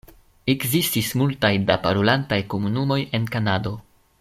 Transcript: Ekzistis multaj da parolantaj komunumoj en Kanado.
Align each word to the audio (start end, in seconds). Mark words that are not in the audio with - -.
Ekzistis 0.53 1.09
multaj 1.21 1.51
da 1.67 1.77
parolantaj 1.85 2.41
komunumoj 2.55 2.99
en 3.19 3.29
Kanado. 3.37 3.77